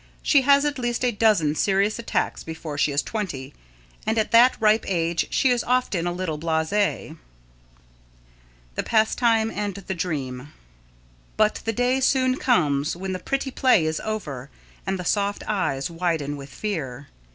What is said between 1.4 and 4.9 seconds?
serious attacks before she is twenty, and at that ripe